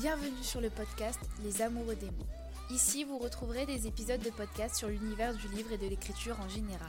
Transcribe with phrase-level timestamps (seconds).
[0.00, 2.26] Bienvenue sur le podcast Les Amoureux des mots.
[2.70, 6.48] Ici, vous retrouverez des épisodes de podcast sur l'univers du livre et de l'écriture en
[6.48, 6.88] général.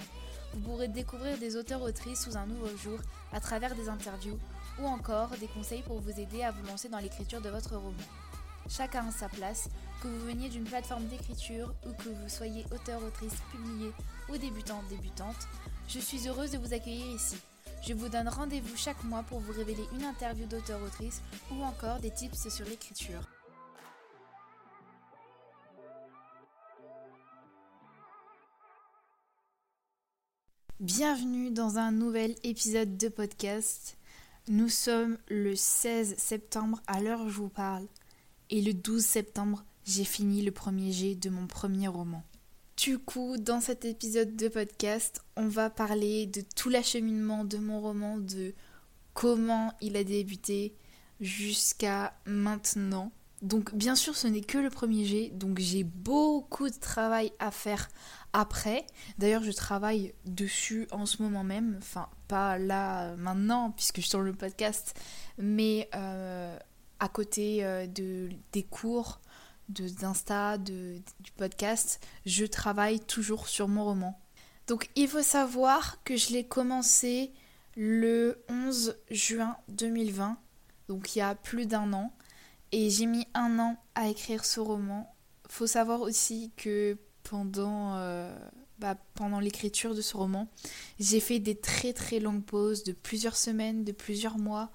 [0.53, 2.99] Vous pourrez découvrir des auteurs-autrices sous un nouveau jour
[3.33, 4.39] à travers des interviews
[4.79, 8.07] ou encore des conseils pour vous aider à vous lancer dans l'écriture de votre roman.
[8.69, 9.67] Chacun a sa place,
[10.01, 13.91] que vous veniez d'une plateforme d'écriture ou que vous soyez auteur-autrice publié
[14.29, 15.49] ou débutant-débutante,
[15.89, 17.35] je suis heureuse de vous accueillir ici.
[17.81, 21.21] Je vous donne rendez-vous chaque mois pour vous révéler une interview d'auteur-autrice
[21.51, 23.27] ou encore des tips sur l'écriture.
[30.79, 33.97] Bienvenue dans un nouvel épisode de podcast.
[34.47, 37.87] Nous sommes le 16 septembre à l'heure où je vous parle
[38.51, 42.23] et le 12 septembre, j'ai fini le premier jet de mon premier roman.
[42.81, 47.79] Du coup, dans cet épisode de podcast, on va parler de tout l'acheminement de mon
[47.79, 48.55] roman, de
[49.13, 50.73] comment il a débuté
[51.19, 53.11] jusqu'à maintenant.
[53.43, 57.51] Donc bien sûr ce n'est que le premier jet, donc j'ai beaucoup de travail à
[57.51, 57.87] faire
[58.33, 58.87] après.
[59.19, 64.25] D'ailleurs je travaille dessus en ce moment même, enfin pas là maintenant puisque je tourne
[64.25, 64.99] le podcast,
[65.37, 66.57] mais euh,
[66.99, 69.21] à côté euh, de, des cours,
[69.71, 74.19] d'Insta, de, du podcast, je travaille toujours sur mon roman.
[74.67, 77.31] Donc il faut savoir que je l'ai commencé
[77.75, 80.37] le 11 juin 2020,
[80.87, 82.13] donc il y a plus d'un an,
[82.71, 85.13] et j'ai mis un an à écrire ce roman.
[85.47, 88.33] Faut savoir aussi que pendant, euh,
[88.79, 90.47] bah, pendant l'écriture de ce roman,
[90.99, 94.71] j'ai fait des très très longues pauses de plusieurs semaines, de plusieurs mois.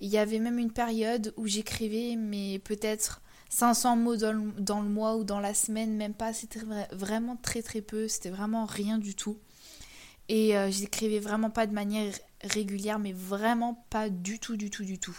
[0.00, 5.16] Il y avait même une période où j'écrivais, mais peut-être 500 mots dans le, mois
[5.16, 6.32] ou dans la semaine, même pas.
[6.32, 6.60] C'était
[6.92, 8.08] vraiment très très peu.
[8.08, 9.38] C'était vraiment rien du tout.
[10.28, 14.84] Et euh, j'écrivais vraiment pas de manière régulière, mais vraiment pas du tout, du tout,
[14.84, 15.18] du tout.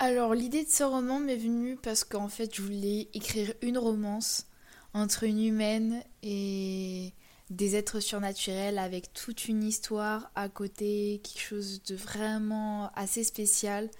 [0.00, 4.46] Alors l'idée de ce roman m'est venue parce qu'en fait je voulais écrire une romance
[4.92, 7.14] entre une humaine et
[7.50, 13.90] des êtres surnaturels avec toute une histoire à côté, quelque chose de vraiment assez spécial,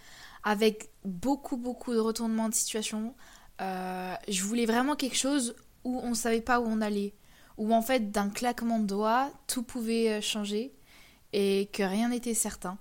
[0.42, 3.14] avec beaucoup beaucoup de retournements de situation.
[3.60, 5.54] Euh, je voulais vraiment quelque chose
[5.84, 7.14] où on ne savait pas où on allait,
[7.58, 10.72] où en fait d'un claquement de doigts tout pouvait euh, changer
[11.32, 12.78] et que rien n'était certain.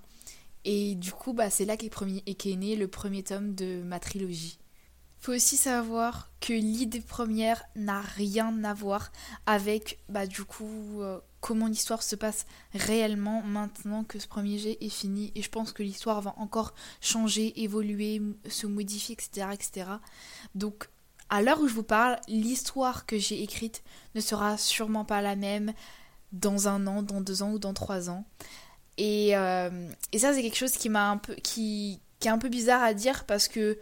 [0.64, 4.58] Et du coup, bah, c'est là qu'est né le premier tome de ma trilogie.
[5.24, 9.10] Faut aussi savoir que l'idée première n'a rien à voir
[9.46, 14.76] avec bah, du coup euh, comment l'histoire se passe réellement maintenant que ce premier jet
[14.82, 18.20] est fini et je pense que l'histoire va encore changer, évoluer,
[18.50, 19.46] se modifier, etc.
[19.54, 19.86] etc.
[20.54, 20.90] Donc
[21.30, 23.82] à l'heure où je vous parle, l'histoire que j'ai écrite
[24.14, 25.72] ne sera sûrement pas la même
[26.32, 28.26] dans un an, dans deux ans ou dans trois ans.
[28.98, 32.82] Et, euh, ça c'est quelque chose qui m'a un peu qui est un peu bizarre
[32.82, 33.78] à dire parce que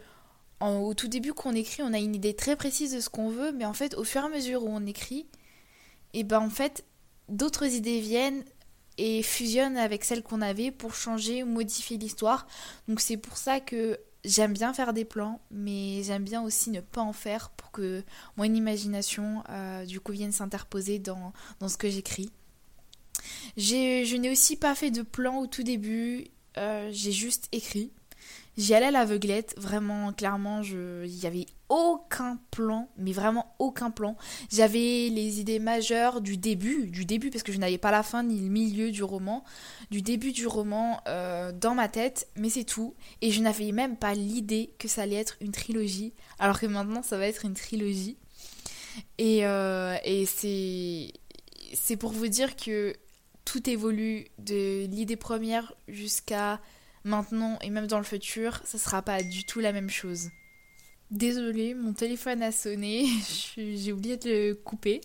[0.69, 3.51] au tout début qu'on écrit, on a une idée très précise de ce qu'on veut,
[3.51, 5.27] mais en fait, au fur et à mesure où on écrit,
[6.15, 6.85] et eh ben en fait,
[7.27, 8.43] d'autres idées viennent
[8.97, 12.47] et fusionnent avec celles qu'on avait pour changer ou modifier l'histoire.
[12.87, 16.81] Donc c'est pour ça que j'aime bien faire des plans, mais j'aime bien aussi ne
[16.81, 18.03] pas en faire pour que
[18.37, 22.29] mon imagination euh, du coup vienne s'interposer dans, dans ce que j'écris.
[23.57, 27.91] Je n'ai aussi pas fait de plan au tout début, euh, j'ai juste écrit.
[28.55, 34.15] J'y allais à l'aveuglette, vraiment, clairement, il n'y avait aucun plan, mais vraiment aucun plan.
[34.51, 38.21] J'avais les idées majeures du début, du début, parce que je n'avais pas la fin
[38.21, 39.43] ni le milieu du roman,
[39.89, 42.93] du début du roman euh, dans ma tête, mais c'est tout.
[43.21, 47.01] Et je n'avais même pas l'idée que ça allait être une trilogie, alors que maintenant
[47.01, 48.17] ça va être une trilogie.
[49.17, 49.97] Et, euh,
[50.27, 51.11] c'est,
[51.73, 52.93] c'est pour vous dire que
[53.45, 56.61] tout évolue de l'idée première jusqu'à
[57.03, 60.29] maintenant et même dans le futur, ça sera pas du tout la même chose.
[61.11, 63.05] Désolée, mon téléphone a sonné,
[63.57, 65.01] j'ai oublié de le couper.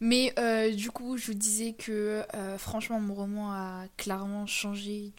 [0.00, 5.12] Mais euh, du coup, je vous disais que euh, franchement, mon roman a clairement changé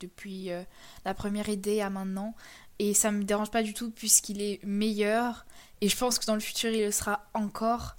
[0.00, 0.62] depuis euh,
[1.04, 2.34] la première idée à maintenant.
[2.78, 5.46] Et ça me dérange pas du tout puisqu'il est meilleur.
[5.80, 7.96] Et je pense que dans le futur, il le sera encore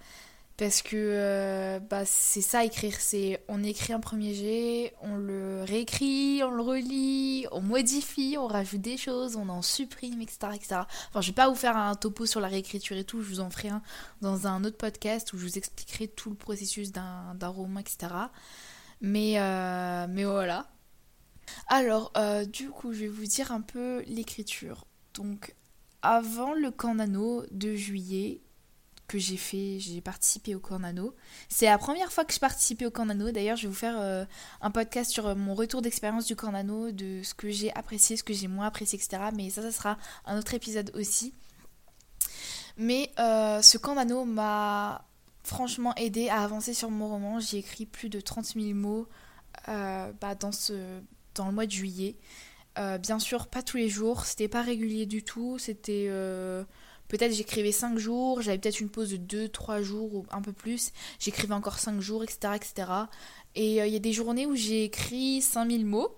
[0.57, 5.63] parce que euh, bah, c'est ça écrire, c'est on écrit un premier jet, on le
[5.63, 10.38] réécrit, on le relit, on modifie, on rajoute des choses, on en supprime, etc.
[10.56, 10.81] etc.
[11.09, 13.39] Enfin, je vais pas vous faire un topo sur la réécriture et tout, je vous
[13.39, 13.83] en ferai un
[14.21, 18.07] dans un autre podcast où je vous expliquerai tout le processus d'un roman, etc.
[19.00, 20.68] Mais, euh, mais voilà.
[21.68, 24.88] Alors, euh, du coup, je vais vous dire un peu l'écriture.
[25.13, 25.56] Donc,
[26.01, 28.42] avant le Canano de juillet,
[29.07, 31.15] que j'ai fait, j'ai participé au Cornano.
[31.48, 33.31] C'est la première fois que je participais au Cornano.
[33.31, 34.25] D'ailleurs, je vais vous faire euh,
[34.62, 38.24] un podcast sur euh, mon retour d'expérience du Cornano, de ce que j'ai apprécié, ce
[38.24, 39.24] que j'ai moins apprécié, etc.
[39.33, 41.33] Mais ça, ça sera un autre épisode aussi.
[42.75, 45.06] Mais euh, ce Cornano m'a
[45.44, 47.39] franchement aidé à avancer sur mon roman.
[47.39, 49.07] J'ai écrit plus de 30 000 mots
[49.65, 51.00] bah, dans, ce,
[51.33, 52.18] dans le mois de juillet.
[52.75, 56.09] bien sûr, pas tous les jours, c'était pas régulier du tout, c'était
[57.07, 60.92] Peut-être j'écrivais 5 jours, j'avais peut-être une pause de 2-3 jours ou un peu plus.
[61.19, 62.54] J'écrivais encore 5 jours, etc.
[62.56, 62.92] etc.
[63.56, 66.15] Et euh, il y a des journées où j'ai écrit 5000 mots,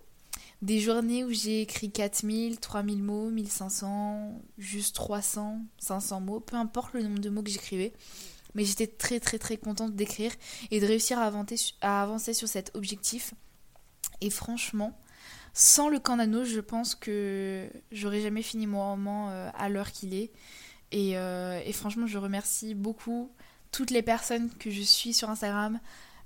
[0.62, 6.94] des journées où j'ai écrit 4000, 3000 mots, 1500, juste 300, 500 mots, peu importe
[6.94, 7.94] le nombre de mots que j'écrivais.
[8.56, 10.32] Mais j'étais très très très contente d'écrire
[10.72, 13.36] et de réussir à avancer, sur cet objectif.
[14.22, 15.00] Et franchement,
[15.54, 20.14] sans le Canano, je pense que j'aurais jamais fini mon roman euh, à l'heure qu'il
[20.14, 20.32] est.
[20.94, 23.32] Euh, et, franchement, je remercie beaucoup
[23.72, 25.80] toutes les personnes que je suis sur Instagram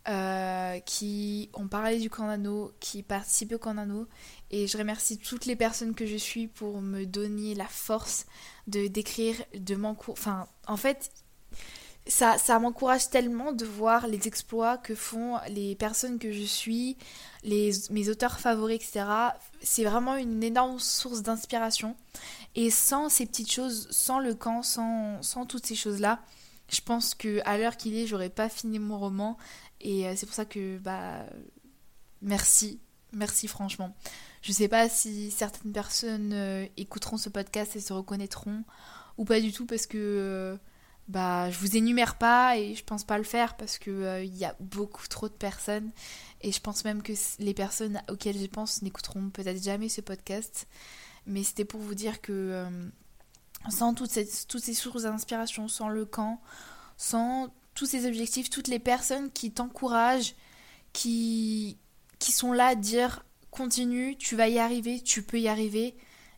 [0.08, 4.08] euh, qui ont parlé du Candano, qui participent au Candano.
[4.52, 8.26] Et je remercie toutes les personnes que je suis pour me donner la force
[8.68, 10.22] de d'écrire, de m'encourager.
[10.22, 11.12] Enfin, en fait,
[12.08, 16.98] ça, ça m'encourage tellement de voir les exploits que font les personnes que je suis,
[17.44, 19.06] les, mes auteurs favoris, etc.
[19.62, 21.96] C'est vraiment une énorme source d'inspiration.
[22.56, 26.22] Et sans ces petites choses, sans le camp, sans, sans toutes ces choses-là,
[26.70, 29.38] je pense que à l'heure qu'il est, j'aurais pas fini mon roman.
[29.80, 31.26] Et euh, c'est pour ça que, bah,
[32.22, 32.80] merci,
[33.14, 33.96] merci franchement.
[34.42, 38.64] Je sais pas si certaines personnes euh, écouteront ce podcast et se reconnaîtront
[39.18, 40.58] ou pas du tout parce que euh,
[41.14, 44.46] bah je vous énumère pas et je pense pas le faire parce que il y
[44.46, 45.92] a beaucoup trop de personnes
[46.42, 50.68] et je pense même que les personnes auxquelles je pense n'écouteront peut-être jamais ce podcast.
[51.28, 52.90] Mais c'était pour vous dire que euh,
[53.70, 54.26] sans toutes ces,
[54.74, 56.42] sources d'inspiration, sans le camp,
[56.98, 60.34] sans tous ces objectifs, toutes les personnes qui t'encouragent,
[60.94, 61.78] qui,
[62.18, 65.96] qui sont là à dire continue, tu vas y arriver, tu peux y arriver,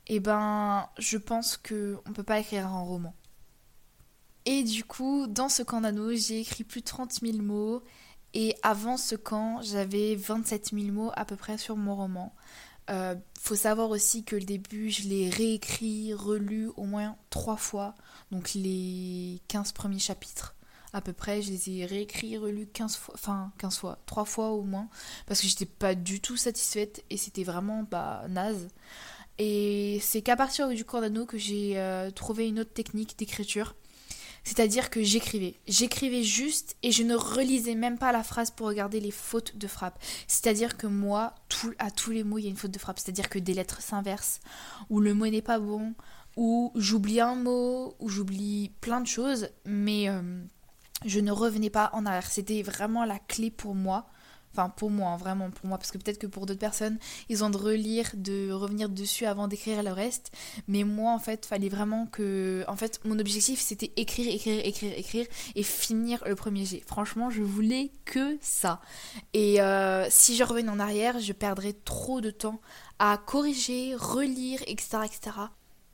[0.08, 3.16] et eh ben je pense que on peut pas écrire un roman.
[4.46, 7.82] Et du coup, dans ce camp d'anneaux, j'ai écrit plus de 30 000 mots.
[8.34, 12.36] Et avant ce camp, j'avais 27 000 mots à peu près sur mon roman.
[12.90, 17.96] Euh, faut savoir aussi que le début, je l'ai réécrit, relu au moins trois fois.
[18.32, 20.56] Donc les 15 premiers chapitres,
[20.94, 24.52] à peu près, je les ai réécrits, relus 15 fois, enfin 15 fois, trois fois
[24.52, 24.90] au moins,
[25.26, 28.68] parce que j'étais pas du tout satisfaite et c'était vraiment bah, naze.
[29.38, 33.76] Et c'est qu'à partir du Cordano que j'ai euh, trouvé une autre technique d'écriture
[34.46, 35.56] c'est-à-dire que j'écrivais.
[35.68, 39.68] J'écrivais juste et je ne relisais même pas la phrase pour regarder les fautes de
[39.68, 40.00] frappe.
[40.28, 41.34] C'est-à-dire que moi,
[41.80, 43.00] à tous les mots, il y a une faute de frappe.
[43.00, 44.40] C'est-à-dire que des lettres s'inversent,
[44.92, 45.96] ou le mot n'est pas bon,
[46.38, 50.22] ou j'oublie un mot, ou j'oublie plein de choses, mais euh,
[51.06, 52.30] je ne revenais pas en arrière.
[52.30, 54.06] C'était vraiment la clé pour moi
[54.56, 56.98] Enfin, pour moi, hein, vraiment pour moi, parce que peut-être que pour d'autres personnes,
[57.28, 60.32] ils ont de relire, de revenir dessus avant d'écrire le reste.
[60.70, 62.64] Mais moi, en fait, fallait vraiment que.
[62.68, 65.26] En fait, mon objectif, c'était écrire, écrire, écrire, écrire
[65.56, 66.82] et finir le premier jet.
[66.88, 68.80] Franchement, je voulais que ça.
[69.34, 72.62] Et euh, si je revenais en arrière, je perdrais trop de temps
[73.00, 75.00] à corriger, relire, etc.
[75.04, 75.36] etc.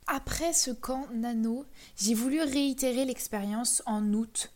[0.06, 1.64] Après ce camp nano,
[1.96, 4.52] j'ai voulu réitérer l'expérience en août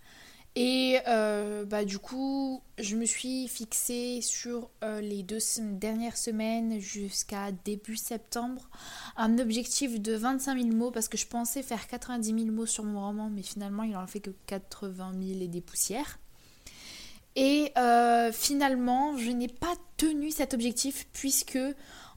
[0.58, 6.80] et euh, bah, du coup, je me suis fixée sur euh, les deux dernières semaines
[6.80, 8.70] jusqu'à début septembre
[9.18, 12.84] un objectif de 25 000 mots parce que je pensais faire 90 000 mots sur
[12.84, 16.18] mon roman, mais finalement il en fait que 80 000 et des poussières.
[17.34, 21.58] Et euh, finalement, je n'ai pas tenu cet objectif puisque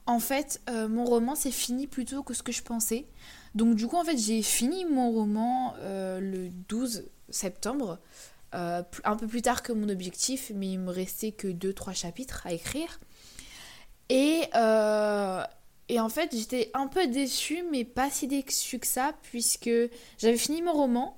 [0.06, 3.06] en fait mon roman s'est fini plus tôt que ce que je pensais.
[3.54, 7.98] Donc du coup, en fait, j'ai fini mon roman le 12 septembre.
[8.54, 12.46] Euh, un peu plus tard que mon objectif, mais il me restait que 2-3 chapitres
[12.46, 12.98] à écrire.
[14.08, 15.42] Et, euh,
[15.88, 19.70] et en fait, j'étais un peu déçue, mais pas si déçue que ça, puisque
[20.18, 21.16] j'avais fini mon roman,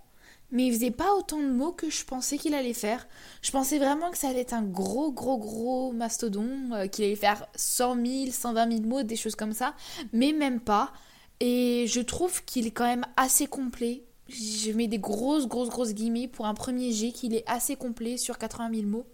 [0.50, 3.08] mais il faisait pas autant de mots que je pensais qu'il allait faire.
[3.40, 7.16] Je pensais vraiment que ça allait être un gros, gros, gros mastodon, euh, qu'il allait
[7.16, 9.74] faire 100 000, 120 000 mots, des choses comme ça,
[10.12, 10.92] mais même pas.
[11.40, 15.94] Et je trouve qu'il est quand même assez complet je mets des grosses, grosses, grosses
[15.94, 19.06] guillemets pour un premier jet qu'il est assez complet sur 80 000 mots.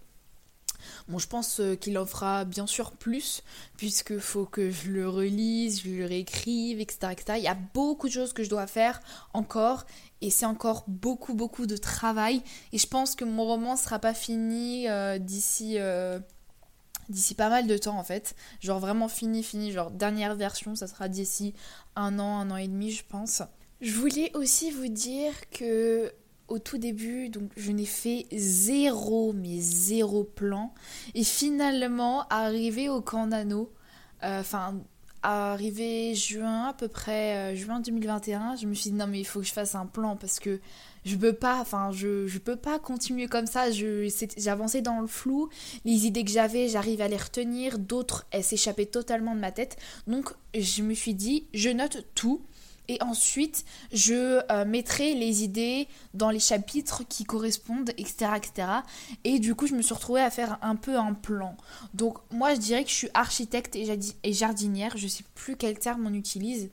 [1.07, 3.43] Bon, je pense euh, qu'il en fera bien sûr plus,
[3.77, 7.33] puisque faut que je le relise, je le réécrive, etc., etc.
[7.37, 9.01] Il y a beaucoup de choses que je dois faire
[9.33, 9.85] encore,
[10.21, 12.41] et c'est encore beaucoup, beaucoup de travail.
[12.71, 15.75] Et je pense que mon roman sera pas fini euh, d'ici.
[15.77, 16.19] Euh,
[17.09, 18.35] d'ici pas mal de temps en fait.
[18.59, 21.55] Genre vraiment fini, fini, genre dernière version, ça sera d'ici
[21.95, 23.41] un an, un an et demi je pense.
[23.81, 26.11] Je voulais aussi vous dire que
[26.49, 30.73] au tout début, donc je n'ai fait zéro, mais zéro plan.
[31.13, 33.71] Et finalement, arrivé au camp nano,
[34.23, 34.81] euh, enfin,
[35.21, 39.39] arrivé juin, à peu près juin 2021, je me suis dit non, mais il faut
[39.39, 40.59] que je fasse un plan parce que
[41.05, 43.67] je peux pas, enfin, je, je peux pas continuer comme ça.
[43.71, 45.49] J'avançais dans le flou.
[45.85, 47.79] Les idées que j'avais, j'arrive à les retenir.
[47.79, 49.77] D'autres, elles s'échappaient totalement de ma tête.
[50.07, 52.41] Donc, je me suis dit, je note tout
[52.89, 58.67] et ensuite je euh, mettrai les idées dans les chapitres qui correspondent, etc., etc.
[59.23, 61.55] Et du coup, je me suis retrouvée à faire un peu un plan.
[61.93, 64.97] Donc, moi, je dirais que je suis architecte et jardinière.
[64.97, 66.69] Je sais plus quel terme on utilise,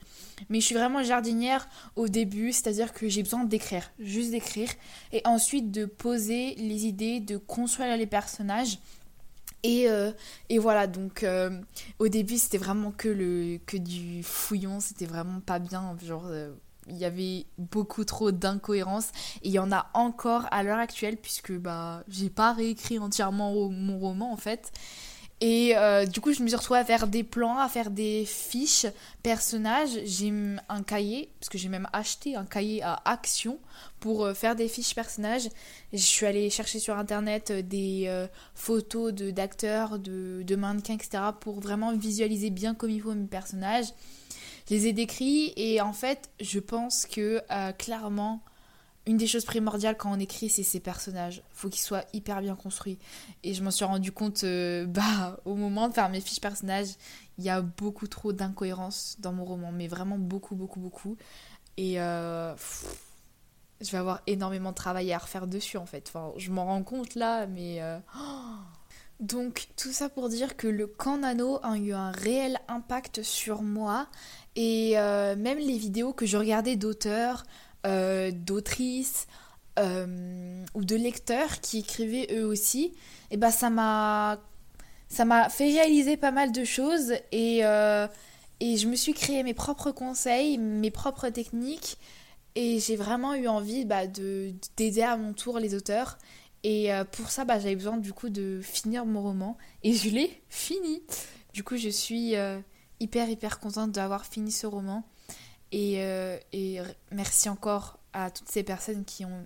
[0.49, 4.69] mais je suis vraiment jardinière au début, c'est-à-dire que j'ai besoin d'écrire, juste d'écrire,
[5.13, 8.79] et ensuite de poser les idées, de construire les personnages
[9.63, 10.11] et, euh,
[10.49, 11.49] et, voilà, donc euh,
[11.99, 15.95] au début c'était vraiment que, le, que du fouillon, c'était vraiment pas bien.
[16.03, 16.51] Genre, euh,
[16.87, 19.09] il y avait beaucoup trop d'incohérences
[19.41, 23.69] et il y en a encore à l'heure actuelle puisque bah, j'ai pas réécrit entièrement
[23.69, 24.71] mon roman en fait.
[25.39, 25.75] Et
[26.11, 28.87] du coup, je me suis retrouvée à faire des plans, à faire des fiches
[29.21, 29.99] personnages.
[30.03, 30.33] J'ai
[30.67, 33.59] un cahier, parce que j'ai même acheté un cahier à action
[33.99, 35.49] pour euh, faire des fiches personnages.
[35.93, 41.23] Je suis allée chercher sur internet euh, des euh, photos d'acteurs, de, de, mannequins, etc.
[41.39, 43.87] pour vraiment visualiser bien comme il faut mes personnages.
[44.69, 47.41] Je les ai décrits et en fait, je pense que
[47.77, 48.41] clairement,
[49.07, 51.41] une des choses primordiales quand on écrit, c'est ses personnages.
[51.51, 52.99] Faut qu'ils soient hyper bien construits.
[53.43, 54.43] Et je m'en suis rendu compte
[54.87, 56.89] bah, au moment de faire mes fiches personnages,
[57.39, 61.17] il y a beaucoup trop d'incohérences dans mon roman, mais vraiment beaucoup, beaucoup, beaucoup.
[61.77, 61.97] Et
[63.81, 66.05] je vais avoir énormément de travail à refaire dessus en fait.
[66.07, 67.81] Enfin, je m'en rends compte là, mais.
[67.81, 67.99] Euh,
[69.19, 73.63] Donc tout ça pour dire que le camp nano a eu un réel impact sur
[73.63, 74.07] moi
[74.55, 77.43] et euh, même les vidéos que je regardais d'auteurs,
[77.87, 79.27] euh, d'autrices
[80.73, 82.93] ou de lecteurs qui écrivaient eux aussi, et
[83.31, 84.39] eh ben ça m'a
[85.07, 87.59] ça m'a fait réaliser pas mal de choses et
[88.59, 91.99] et je me suis créé mes propres conseils, mes propres techniques
[92.59, 96.17] et j'ai vraiment eu envie bah, d'aider à mon tour les auteurs.
[96.63, 99.57] Et euh, pour ça, bah, j'avais besoin du coup de finir mon roman.
[99.83, 101.03] Et je l'ai fini.
[101.53, 102.59] Du coup, je suis euh,
[102.99, 105.03] hyper, hyper contente d'avoir fini ce roman.
[105.71, 106.37] Et, euh,
[107.11, 109.45] merci encore à toutes ces personnes qui ont,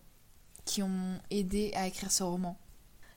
[0.66, 2.58] qui ont aidé à écrire ce roman.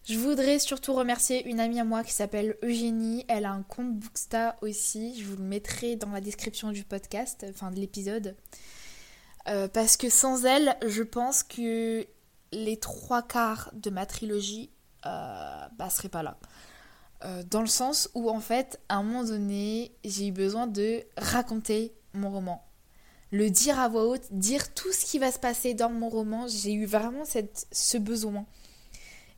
[0.05, 3.25] Je voudrais surtout remercier une amie à moi qui s'appelle Eugénie.
[3.29, 5.19] Elle a un compte Booksta aussi.
[5.19, 8.37] Je vous le mettrai dans la description du podcast, enfin de l'épisode.
[9.49, 12.07] Euh, parce que sans elle, je pense que
[12.53, 14.71] les trois quarts de ma trilogie
[15.07, 16.39] euh, bah, seraient pas là.
[17.25, 21.03] Euh, dans le sens où, en fait, à un moment donné, j'ai eu besoin de
[21.17, 22.63] raconter mon roman.
[23.35, 26.47] Le dire à voix haute, dire tout ce qui va se passer dans mon roman,
[26.47, 28.47] j'ai eu vraiment cette, ce besoin.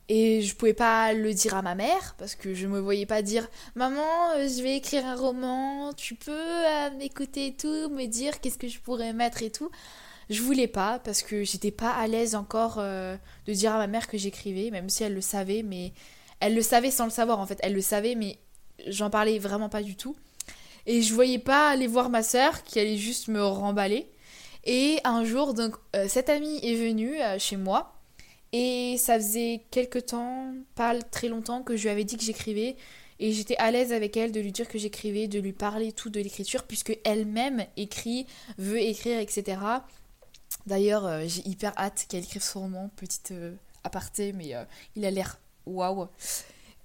[0.07, 3.23] Et je pouvais pas le dire à ma mère parce que je me voyais pas
[3.23, 4.03] dire Maman,
[4.35, 8.59] euh, je vais écrire un roman, tu peux euh, m'écouter et tout, me dire qu'est-ce
[8.59, 9.71] que je pourrais mettre et tout.
[10.29, 13.87] Je voulais pas parce que j'étais pas à l'aise encore euh, de dire à ma
[13.87, 15.91] mère que j'écrivais, même si elle le savait, mais
[16.39, 17.57] elle le savait sans le savoir en fait.
[17.63, 18.37] Elle le savait, mais
[18.85, 20.15] j'en parlais vraiment pas du tout.
[20.87, 24.09] Et je voyais pas aller voir ma soeur qui allait juste me remballer.
[24.65, 25.75] Et un jour, donc,
[26.07, 27.97] cette amie est venue chez moi
[28.53, 32.75] et ça faisait quelque temps, pas très longtemps, que je lui avais dit que j'écrivais.
[33.19, 36.09] Et j'étais à l'aise avec elle de lui dire que j'écrivais, de lui parler tout
[36.09, 38.27] de l'écriture, puisque elle-même écrit,
[38.57, 39.59] veut écrire, etc.
[40.65, 43.53] D'ailleurs, euh, j'ai hyper hâte qu'elle écrive son roman, petite euh,
[43.83, 44.63] aparté, mais euh,
[44.95, 46.07] il a l'air waouh.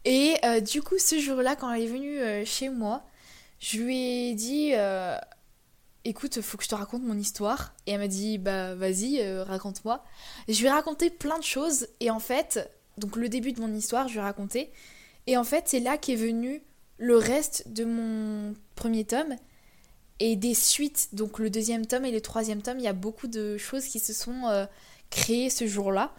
[0.05, 3.05] Et du coup, ce jour-là, quand elle est venue chez moi,
[3.63, 4.75] je lui ai dit
[6.05, 7.75] écoute, faut que je te raconte mon histoire.
[7.87, 10.05] Et elle m'a dit, bah vas-y, euh, raconte-moi.
[10.49, 11.89] Je lui ai raconté plein de choses.
[12.01, 14.71] Et en fait, donc le début de mon histoire, je lui ai raconté.
[15.27, 16.63] Et en fait, c'est là qu'est venu
[16.99, 19.37] le reste de mon premier tome.
[20.21, 23.27] Et des suites, donc le deuxième tome et le troisième tome, il y a beaucoup
[23.27, 24.67] de choses qui se sont euh,
[25.11, 26.13] créées ce jour-là.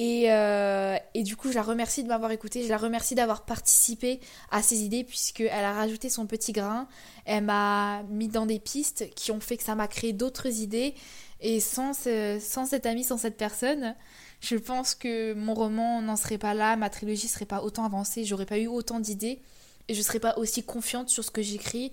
[0.00, 4.20] Euh, et, du coup, je la remercie de m'avoir écouté, je la remercie d'avoir participé
[4.50, 6.88] à ces idées, puisqu'elle a rajouté son petit grain,
[7.26, 10.94] elle m'a mis dans des pistes qui ont fait que ça m'a créé d'autres idées.
[11.42, 13.94] Et sans, sans cette amie, sans cette personne,
[14.40, 18.24] je pense que mon roman n'en serait pas là, ma trilogie serait pas autant avancée,
[18.24, 19.40] j'aurais pas eu autant d'idées,
[19.88, 21.92] et je serais pas aussi confiante sur ce que j'écris.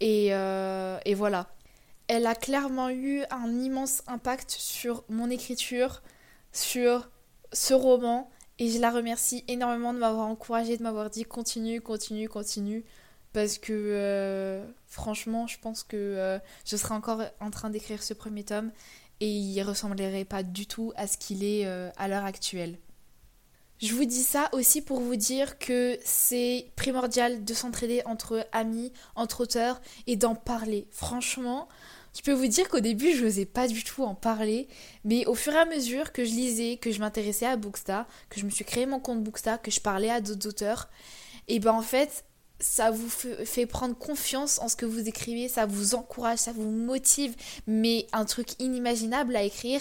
[0.00, 1.48] Et, euh, et voilà.
[2.06, 6.02] Elle a clairement eu un immense impact sur mon écriture,
[6.52, 7.08] sur
[7.54, 12.28] ce roman et je la remercie énormément de m'avoir encouragé, de m'avoir dit continue, continue,
[12.28, 12.84] continue.
[13.32, 18.14] Parce que euh, franchement, je pense que euh, je serai encore en train d'écrire ce
[18.14, 18.70] premier tome
[19.20, 22.78] et il ressemblerait pas du tout à ce qu'il est euh, à l'heure actuelle.
[23.82, 28.92] Je vous dis ça aussi pour vous dire que c'est primordial de s'entraider entre amis,
[29.16, 30.86] entre auteurs et d'en parler.
[30.92, 31.68] Franchement,
[32.16, 34.68] je peux vous dire qu'au début, je n'osais pas du tout en parler,
[35.04, 38.40] mais au fur et à mesure que je lisais, que je m'intéressais à Booksta, que
[38.40, 40.88] je me suis créé mon compte Booksta, que je parlais à d'autres auteurs,
[41.48, 42.24] et ben en fait,
[42.60, 46.70] ça vous fait prendre confiance en ce que vous écrivez, ça vous encourage, ça vous
[46.70, 47.34] motive,
[47.66, 49.80] mais un truc inimaginable à écrire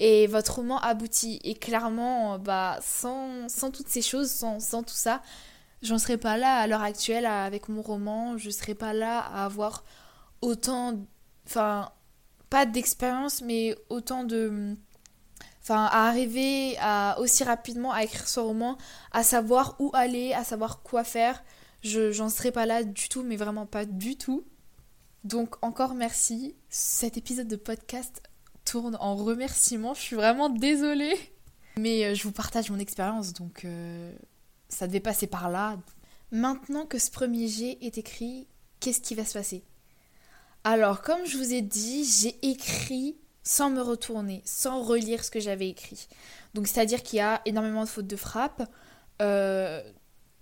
[0.00, 1.40] et votre roman aboutit.
[1.44, 5.22] Et clairement, bah, sans, sans toutes ces choses, sans, sans tout ça,
[5.82, 9.44] j'en serais pas là à l'heure actuelle avec mon roman, je serais pas là à
[9.44, 9.84] avoir
[10.40, 10.98] autant,
[11.48, 11.90] enfin,
[12.50, 14.76] pas d'expérience, mais autant de
[15.62, 18.78] enfin à arriver à aussi rapidement à écrire ce roman,
[19.12, 21.42] à savoir où aller, à savoir quoi faire.
[21.82, 24.44] Je j'en serais pas là du tout, mais vraiment pas du tout.
[25.24, 26.54] Donc encore merci.
[26.70, 28.22] Cet épisode de podcast
[28.64, 29.94] tourne en remerciement.
[29.94, 31.16] Je suis vraiment désolée.
[31.78, 34.12] Mais euh, je vous partage mon expérience, donc euh,
[34.68, 35.78] ça devait passer par là.
[36.32, 38.48] Maintenant que ce premier jet est écrit,
[38.80, 39.64] qu'est-ce qui va se passer?
[40.64, 45.40] Alors, comme je vous ai dit, j'ai écrit sans me retourner, sans relire ce que
[45.40, 46.08] j'avais écrit.
[46.54, 48.62] Donc, c'est-à-dire qu'il y a énormément de fautes de frappe.
[49.22, 49.82] Euh,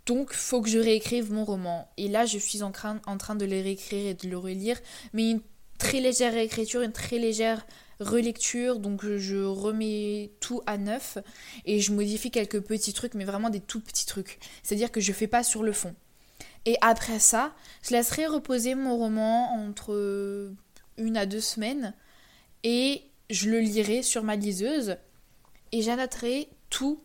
[0.07, 1.89] donc, faut que je réécrive mon roman.
[1.97, 4.79] Et là, je suis en train, de le réécrire et de le relire.
[5.13, 5.41] Mais une
[5.79, 7.65] très légère réécriture, une très légère
[8.01, 11.17] relecture, donc je remets tout à neuf
[11.65, 14.39] et je modifie quelques petits trucs, mais vraiment des tout petits trucs.
[14.63, 15.95] C'est-à-dire que je fais pas sur le fond.
[16.67, 20.55] Et après ça, je laisserai reposer mon roman entre
[20.99, 21.95] une à deux semaines
[22.63, 24.97] et je le lirai sur ma liseuse
[25.73, 27.01] et j'annoterai tout,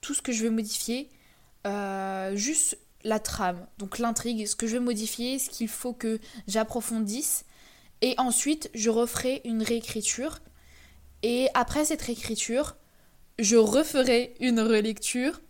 [0.00, 1.10] tout ce que je veux modifier,
[1.66, 6.18] euh, juste la trame, donc l'intrigue, ce que je veux modifier, ce qu'il faut que
[6.46, 7.44] j'approfondisse
[8.00, 10.38] et ensuite, je referai une réécriture.
[11.22, 12.76] Et après cette réécriture,
[13.38, 15.40] je referai une relecture,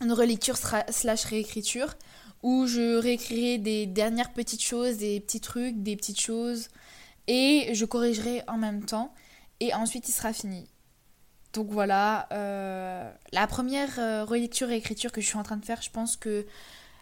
[0.00, 1.94] une relecture slash réécriture,
[2.42, 6.68] où je réécrirai des dernières petites choses, des petits trucs, des petites choses,
[7.26, 9.12] et je corrigerai en même temps.
[9.60, 10.66] Et ensuite, il sera fini.
[11.52, 15.82] Donc voilà, euh, la première euh, relecture réécriture que je suis en train de faire,
[15.82, 16.46] je pense que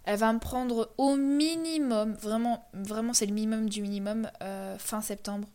[0.05, 5.03] elle va me prendre au minimum, vraiment, vraiment c'est le minimum du minimum, euh, fin
[5.03, 5.49] septembre.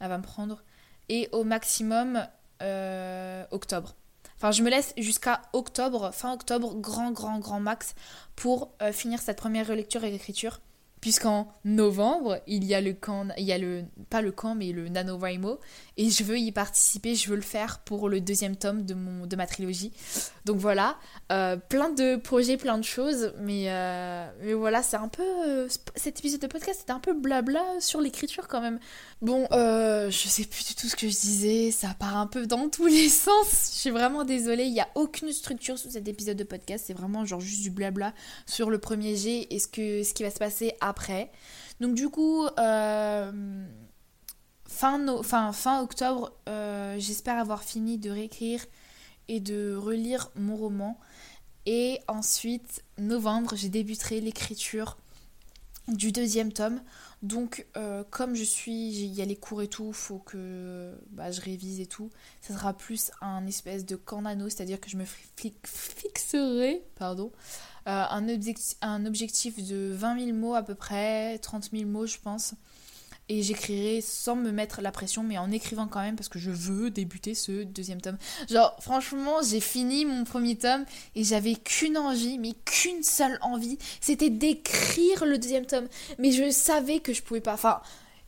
[0.00, 0.62] Elle va me prendre.
[1.10, 2.26] Et au maximum,
[3.50, 3.94] octobre.
[4.40, 7.94] Enfin, je me laisse jusqu'à octobre, fin octobre, grand, grand, grand max,
[8.36, 10.60] pour euh, finir cette première relecture et écriture
[11.00, 14.72] puisqu'en novembre, il y a le camp, il y a le, pas le camp, mais
[14.72, 15.58] le NaNoWriMo,
[15.96, 19.26] et je veux y participer, je veux le faire pour le deuxième tome de, mon,
[19.26, 19.92] de ma trilogie.
[20.44, 20.96] Donc voilà,
[21.32, 25.68] euh, plein de projets, plein de choses, mais, euh, mais voilà, c'est un peu, euh,
[25.96, 28.78] cet épisode de podcast, c'était un peu blabla sur l'écriture quand même.
[29.22, 32.68] Bon, je sais plus du tout ce que je disais, ça part un peu dans
[32.68, 36.36] tous les sens, je suis vraiment désolée, il n'y a aucune structure sous cet épisode
[36.36, 38.12] de podcast, c'est vraiment genre juste du blabla
[38.46, 41.32] sur le premier G et ce, que, ce qui va se passer à après.
[41.80, 43.66] Donc du coup, euh,
[44.66, 48.64] fin, fin, octobre, euh, j'espère avoir fini de réécrire
[49.28, 50.98] et de relire mon roman.
[51.66, 54.98] Et ensuite, novembre, j'ai débuté l'écriture
[55.88, 56.80] du deuxième tome.
[57.22, 61.30] Donc, euh, comme je suis, il y a les cours et tout, faut que bah,
[61.30, 62.10] je révise et tout.
[62.40, 67.30] Ça sera plus un espèce de canano, c'est-à-dire que je me fixerai, pardon,
[67.86, 68.28] euh, un,
[69.06, 72.54] objectif, de 20 000 mots à peu près, 30 000 mots, je pense.
[73.28, 76.50] Et j'écrirai sans me mettre la pression, mais en écrivant quand même parce que je
[76.50, 78.18] veux débuter ce deuxième tome.
[78.48, 83.78] Genre, franchement, j'ai fini mon premier tome et j'avais qu'une envie, mais qu'une seule envie,
[84.00, 85.86] c'était d'écrire le deuxième tome.
[86.18, 87.54] Mais je savais que je pouvais pas.
[87.54, 87.80] Enfin,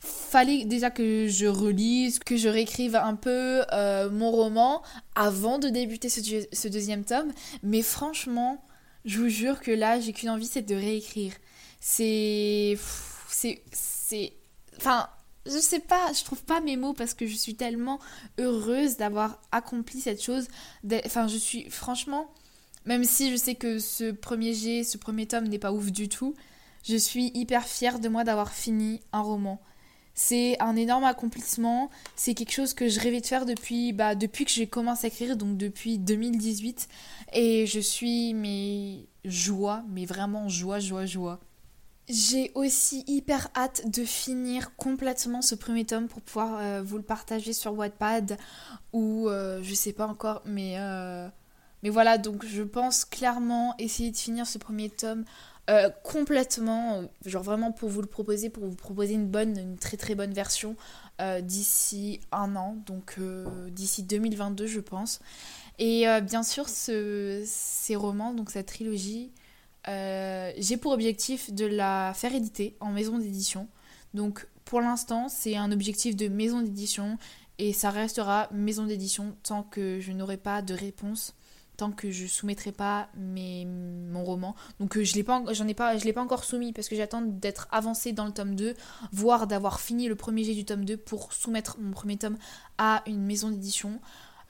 [0.03, 4.81] fallait déjà que je relise, que je réécrive un peu euh, mon roman
[5.15, 7.31] avant de débuter ce, deuxième tome.
[7.63, 8.63] Mais franchement,
[9.05, 11.33] je vous jure que là, j'ai qu'une envie, c'est de réécrire.
[11.79, 12.77] C'est.
[13.27, 13.61] C'est.
[13.71, 14.33] C'est
[14.77, 15.07] Enfin,
[15.45, 17.99] je sais pas, je trouve pas mes mots parce que je suis tellement
[18.39, 20.47] heureuse d'avoir accompli cette chose.
[21.05, 22.31] Enfin, je suis franchement,
[22.85, 26.09] même si je sais que ce premier G, ce premier tome n'est pas ouf du
[26.09, 26.35] tout,
[26.83, 29.61] je suis hyper fière de moi d'avoir fini un roman.
[30.15, 34.45] C'est un énorme accomplissement, c'est quelque chose que je rêvais de faire depuis, bah, depuis
[34.45, 36.87] que j'ai commencé à écrire, donc depuis 2018.
[37.33, 41.39] Et je suis, mais joie, mais vraiment joie, joie, joie.
[42.09, 47.03] J'ai aussi hyper hâte de finir complètement ce premier tome pour pouvoir euh, vous le
[47.03, 48.37] partager sur Wattpad
[48.91, 51.29] ou euh, je sais pas encore, mais, euh,
[51.81, 55.23] mais voilà, donc je pense clairement essayer de finir ce premier tome
[55.69, 59.97] euh, complètement, genre vraiment pour vous le proposer, pour vous proposer une bonne, une très
[59.97, 60.75] très bonne version
[61.41, 63.17] d'ici un an, donc
[63.69, 65.21] d'ici 2022 je pense.
[65.79, 69.31] Et bien sûr, ce, ces romans, donc cette trilogie,
[69.87, 73.69] j'ai pour objectif de la faire éditer en maison d'édition.
[74.13, 77.17] Donc pour l'instant, c'est un objectif de maison d'édition
[77.59, 81.35] et ça restera maison d'édition tant que je n'aurai pas de réponse
[81.77, 84.55] tant que je soumettrai pas mon roman.
[84.79, 86.95] Donc euh, je l'ai pas j'en ai pas je l'ai pas encore soumis parce que
[86.95, 88.75] j'attends d'être avancé dans le tome 2,
[89.11, 92.37] voire d'avoir fini le premier jet du tome 2 pour soumettre mon premier tome
[92.77, 93.99] à une maison d'édition.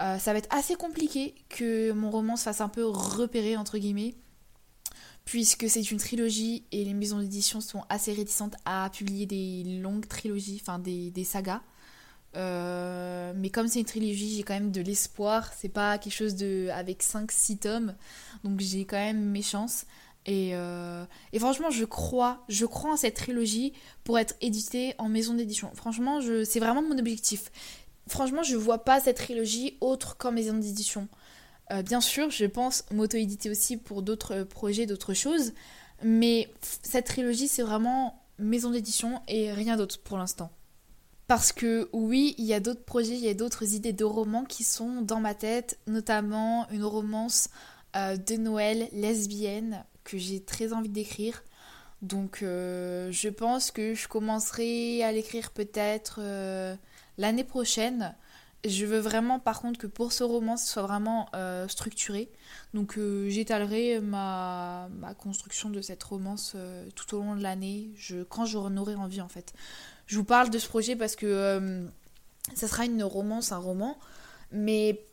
[0.02, 3.78] Euh, ça va être assez compliqué que mon roman se fasse un peu repérer entre
[3.78, 4.16] guillemets
[5.24, 10.08] puisque c'est une trilogie et les maisons d'édition sont assez réticentes à publier des longues
[10.08, 11.62] trilogies, enfin des sagas.
[12.36, 15.52] Euh, mais comme c'est une trilogie, j'ai quand même de l'espoir.
[15.58, 17.96] C'est pas quelque chose de avec 5-6 tomes.
[18.44, 19.86] Donc j'ai quand même mes chances.
[20.26, 23.74] Et, euh, et, franchement, je crois, je crois en cette trilogie
[24.06, 25.70] pour être éditée en maison d'édition.
[25.76, 27.52] Franchement, c'est vraiment mon objectif.
[28.08, 31.10] Franchement, je vois pas cette trilogie autre qu'en maison d'édition.
[31.72, 35.54] Euh, bien sûr, je pense m'auto-éditer aussi pour d'autres projets, d'autres choses.
[36.04, 40.52] Mais cette trilogie, c'est vraiment maison d'édition et rien d'autre pour l'instant.
[41.28, 44.44] Parce que oui, il y a d'autres projets, il y a d'autres idées de romans
[44.44, 47.50] qui sont dans ma tête, notamment une romance
[47.96, 51.44] euh, de Noël lesbienne que j'ai très envie d'écrire.
[52.02, 56.76] Donc euh, je pense que je commencerai à l'écrire peut-être euh,
[57.18, 58.14] l'année prochaine.
[58.66, 61.30] Je veux vraiment par contre que pour ce roman ce soit vraiment
[61.68, 62.30] structuré.
[62.74, 62.98] Donc
[63.28, 66.56] j'étalerai ma, construction de cette romance
[66.96, 67.92] tout au long de l'année,
[68.30, 69.54] quand j'en aurai envie en fait.
[70.08, 71.86] Je vous parle de ce projet parce que euh,
[72.56, 73.98] ça sera une romance, un roman,
[74.52, 75.06] mais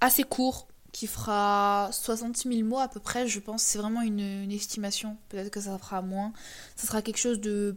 [0.00, 3.62] assez court, qui fera 66 000 mots à peu près, je pense.
[3.62, 5.16] C'est vraiment une, estimation.
[5.28, 6.32] Peut-être que ça fera moins.
[6.76, 7.76] Ça sera quelque chose de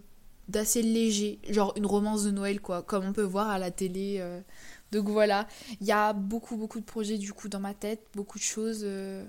[0.50, 4.22] d'assez léger, genre une romance de Noël, quoi, comme on peut voir à la télé.
[4.92, 5.48] Donc voilà,
[5.82, 8.82] il y a beaucoup, beaucoup de projets du coup dans ma tête, beaucoup de choses.
[8.84, 9.26] Euh.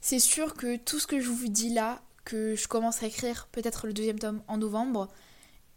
[0.00, 3.48] C'est sûr que tout ce que je vous dis là, que je commence à écrire
[3.52, 5.08] peut-être le deuxième tome en novembre,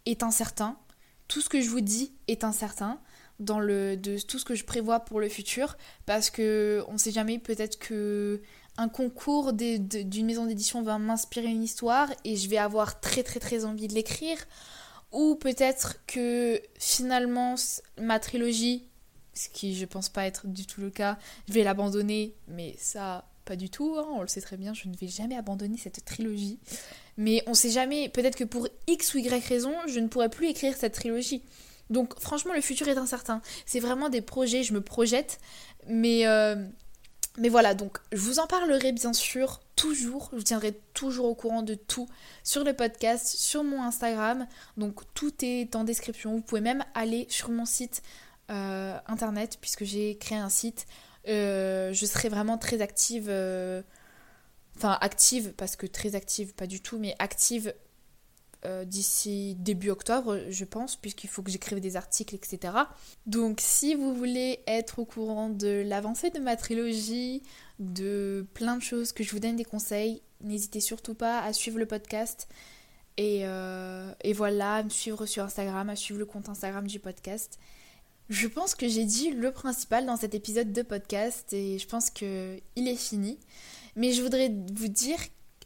[0.06, 0.78] est incertain.
[1.28, 3.00] Tout ce que je vous dis est incertain
[3.40, 5.76] dans le de tout ce que je prévois pour le futur
[6.06, 8.40] parce que on sait jamais peut-être que
[8.76, 13.40] un concours d'une maison d'édition va m'inspirer une histoire et je vais avoir très très
[13.40, 14.38] très envie de l'écrire
[15.14, 17.54] ou peut-être que finalement
[18.00, 18.84] ma trilogie
[19.32, 23.24] ce qui je pense pas être du tout le cas je vais l'abandonner mais ça
[23.44, 26.04] pas du tout hein, on le sait très bien je ne vais jamais abandonner cette
[26.04, 26.58] trilogie
[27.16, 30.48] mais on sait jamais, peut-être que pour X ou Y raison, je ne pourrais plus
[30.48, 31.42] écrire cette trilogie.
[31.90, 33.40] Donc franchement, le futur est incertain.
[33.66, 35.38] C'est vraiment des projets, je me projette.
[35.86, 36.56] Mais, euh,
[37.38, 40.30] mais voilà, donc je vous en parlerai bien sûr toujours.
[40.36, 42.08] Je tiendrai toujours au courant de tout
[42.42, 44.46] sur le podcast, sur mon Instagram.
[44.76, 46.32] Donc tout est en description.
[46.32, 48.02] Vous pouvez même aller sur mon site
[48.50, 50.86] euh, internet, puisque j'ai créé un site.
[51.26, 53.30] Euh, je serai vraiment très active
[54.76, 57.74] enfin active, parce que très active, pas du tout, mais active
[58.66, 62.72] euh, d'ici début octobre, je pense, puisqu'il faut que j'écrive des articles, etc.
[63.26, 67.42] Donc si vous voulez être au courant de l'avancée de ma trilogie,
[67.78, 71.78] de plein de choses, que je vous donne des conseils, n'hésitez surtout pas à suivre
[71.78, 72.48] le podcast.
[73.16, 76.98] Et, euh, et voilà, à me suivre sur Instagram, à suivre le compte Instagram du
[76.98, 77.58] podcast.
[78.30, 82.08] Je pense que j'ai dit le principal dans cet épisode de podcast et je pense
[82.08, 83.38] que il est fini.
[83.96, 85.18] Mais je voudrais vous dire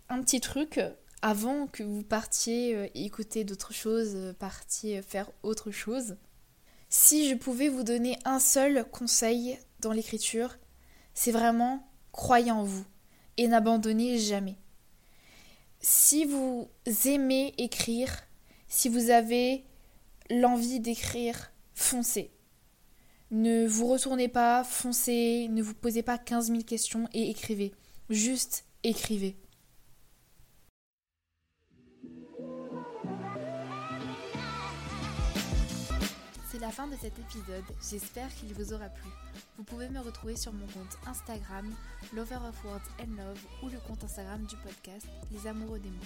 [0.09, 0.81] un petit truc
[1.23, 6.17] avant que vous partiez euh, écouter d'autres choses, euh, partiez faire autre chose.
[6.89, 10.57] Si je pouvais vous donner un seul conseil dans l'écriture,
[11.15, 12.85] c'est vraiment croyez en vous
[13.37, 14.57] et n'abandonnez jamais.
[15.81, 16.69] Si vous
[17.05, 18.11] aimez écrire,
[18.69, 19.65] si vous avez
[20.31, 22.33] l'envie d'écrire, foncez.
[23.31, 27.75] Ne vous retournez pas, foncez, ne vous posez pas 15 000 questions et écrivez.
[28.09, 29.37] Juste écrivez.
[36.59, 39.09] c'est la fin de cet épisode, j'espère qu'il vous aura plu.
[39.57, 41.73] Vous pouvez me retrouver sur mon compte Instagram,
[42.13, 45.97] Lover of Words and Love, ou le compte Instagram du podcast, Les Amoureux des mots.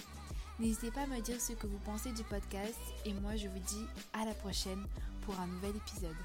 [0.59, 3.59] N'hésitez pas à me dire ce que vous pensez du podcast, et moi je vous
[3.59, 4.85] dis à la prochaine
[5.25, 6.15] pour un nouvel épisode.